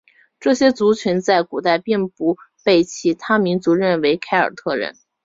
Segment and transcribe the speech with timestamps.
[0.39, 4.95] 这些族群在古代并不被其他民族认为是凯尔特人。